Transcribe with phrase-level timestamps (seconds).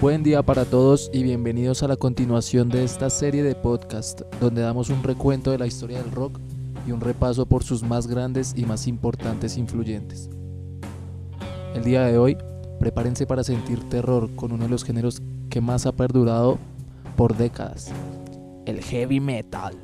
[0.00, 4.62] Buen día para todos y bienvenidos a la continuación de esta serie de podcast donde
[4.62, 6.38] damos un recuento de la historia del rock
[6.86, 10.30] y un repaso por sus más grandes y más importantes influyentes.
[11.74, 12.38] El día de hoy,
[12.78, 15.20] prepárense para sentir terror con uno de los géneros
[15.50, 16.58] que más ha perdurado
[17.16, 17.90] por décadas,
[18.66, 19.76] el heavy metal.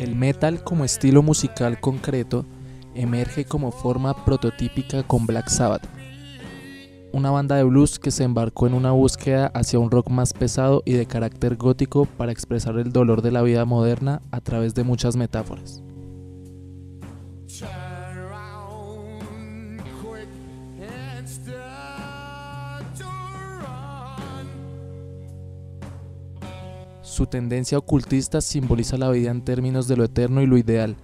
[0.00, 2.46] El metal como estilo musical concreto
[2.94, 5.86] emerge como forma prototípica con Black Sabbath,
[7.12, 10.82] una banda de blues que se embarcó en una búsqueda hacia un rock más pesado
[10.86, 14.84] y de carácter gótico para expresar el dolor de la vida moderna a través de
[14.84, 15.82] muchas metáforas.
[27.10, 30.94] Su tendencia ocultista simboliza la vida en términos de lo eterno y lo ideal,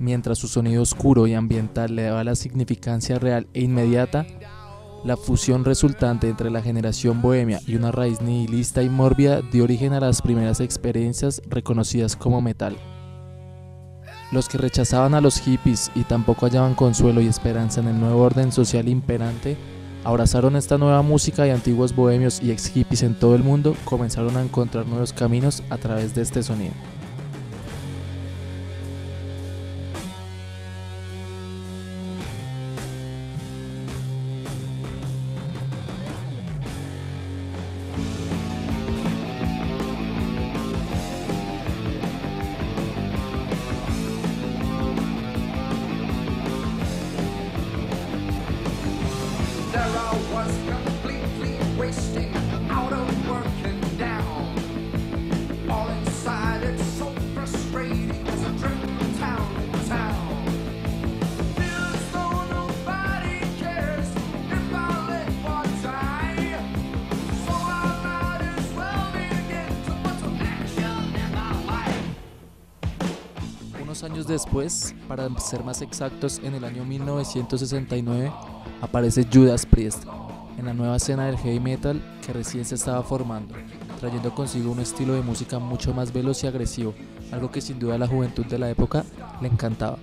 [0.00, 4.26] mientras su sonido oscuro y ambiental le daba la significancia real e inmediata,
[5.04, 9.92] la fusión resultante entre la generación bohemia y una raíz nihilista y mórbida dio origen
[9.92, 12.76] a las primeras experiencias reconocidas como metal.
[14.32, 18.20] Los que rechazaban a los hippies y tampoco hallaban consuelo y esperanza en el nuevo
[18.20, 19.56] orden social imperante
[20.04, 24.36] abrazaron esta nueva música y antiguos bohemios y ex hippies en todo el mundo comenzaron
[24.36, 26.72] a encontrar nuevos caminos a través de este sonido.
[74.04, 78.32] Años después, para ser más exactos, en el año 1969,
[78.80, 80.04] aparece Judas Priest
[80.58, 83.54] en la nueva escena del heavy metal que recién se estaba formando,
[84.00, 86.94] trayendo consigo un estilo de música mucho más veloz y agresivo,
[87.32, 89.04] algo que sin duda a la juventud de la época
[89.40, 89.98] le encantaba.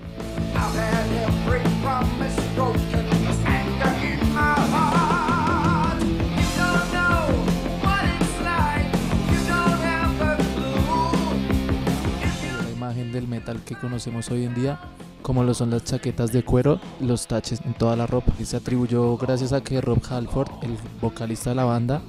[13.39, 14.79] Metal que conocemos hoy en día,
[15.21, 18.57] como lo son las chaquetas de cuero, los taches en toda la ropa, que se
[18.57, 22.01] atribuyó gracias a que Rob Halford, el vocalista de la banda,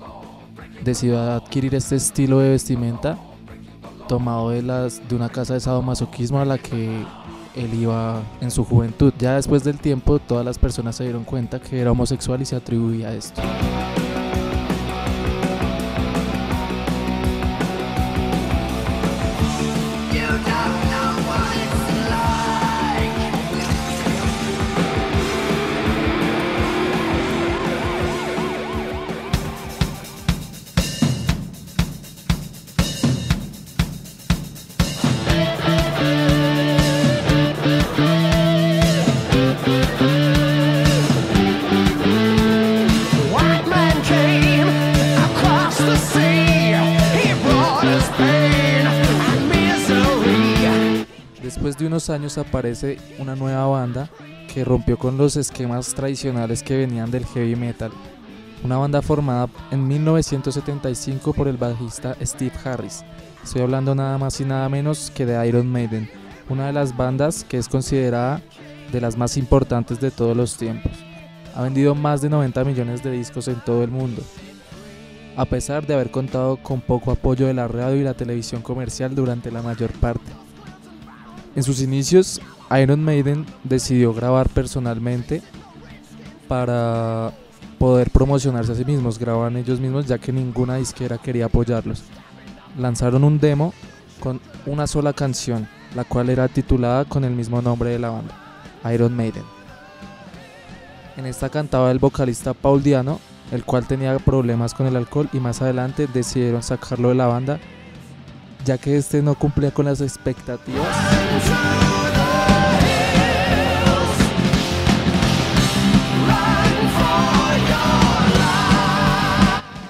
[0.85, 3.19] decidió adquirir este estilo de vestimenta
[4.09, 7.05] tomado de, las, de una casa de sadomasoquismo a la que
[7.55, 9.13] él iba en su juventud.
[9.19, 12.57] Ya después del tiempo, todas las personas se dieron cuenta que era homosexual y se
[12.57, 13.41] atribuía a esto.
[51.51, 54.09] Después de unos años aparece una nueva banda
[54.55, 57.91] que rompió con los esquemas tradicionales que venían del heavy metal.
[58.63, 63.03] Una banda formada en 1975 por el bajista Steve Harris.
[63.43, 66.09] Estoy hablando nada más y nada menos que de Iron Maiden,
[66.49, 68.41] una de las bandas que es considerada
[68.93, 70.93] de las más importantes de todos los tiempos.
[71.57, 74.23] Ha vendido más de 90 millones de discos en todo el mundo,
[75.37, 79.17] a pesar de haber contado con poco apoyo de la radio y la televisión comercial
[79.17, 80.31] durante la mayor parte.
[81.61, 82.41] En sus inicios,
[82.81, 85.43] Iron Maiden decidió grabar personalmente
[86.49, 87.33] para
[87.79, 92.05] poder promocionarse a sí mismos, graban ellos mismos ya que ninguna disquera quería apoyarlos.
[92.79, 93.75] Lanzaron un demo
[94.21, 98.35] con una sola canción, la cual era titulada con el mismo nombre de la banda,
[98.95, 99.45] Iron Maiden.
[101.19, 103.21] En esta cantaba el vocalista Paul Diano,
[103.53, 107.61] el cual tenía problemas con el alcohol y más adelante decidieron sacarlo de la banda
[108.65, 110.87] ya que este no cumplía con las expectativas.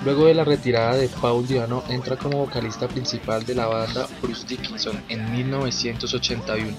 [0.02, 4.46] Luego de la retirada de Paul Diano, entra como vocalista principal de la banda Bruce
[4.46, 6.74] Dickinson en 1981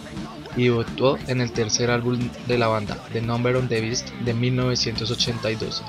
[0.58, 2.18] y debutó en el tercer álbum
[2.48, 5.84] de la banda, The Number on the Beast, de 1982.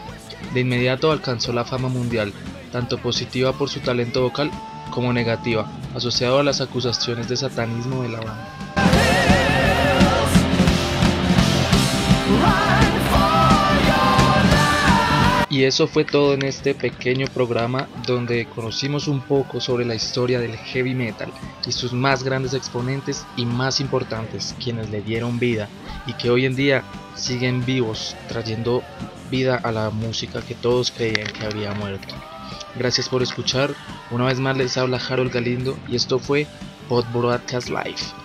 [0.52, 2.32] De inmediato alcanzó la fama mundial,
[2.70, 4.50] tanto positiva por su talento vocal
[4.90, 8.72] como negativa, asociado a las acusaciones de satanismo de la banda.
[15.52, 20.40] Y eso fue todo en este pequeño programa donde conocimos un poco sobre la historia
[20.40, 21.30] del heavy metal
[21.66, 25.68] y sus más grandes exponentes y más importantes, quienes le dieron vida
[26.06, 26.82] y que hoy en día
[27.16, 28.82] siguen vivos, trayendo
[29.30, 32.14] vida a la música que todos creían que había muerto.
[32.76, 33.74] Gracias por escuchar,
[34.10, 36.46] una vez más les habla Harold Galindo y esto fue
[36.88, 38.21] Pod Broadcast Live.